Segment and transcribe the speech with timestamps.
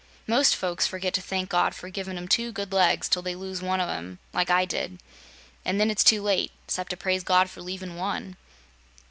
[0.25, 3.61] Most folks forget to thank God for givin' 'em two good legs, till they lose
[3.61, 4.97] one o' 'em, like I did;
[5.63, 8.35] and then it's too late, 'cept to praise God for leavin' one."